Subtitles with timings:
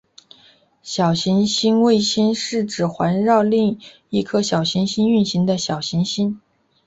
[0.81, 6.41] 小行星卫星是指环绕另一颗小行星运行的小行星。